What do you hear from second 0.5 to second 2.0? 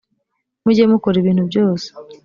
mujye mukora ibintu byose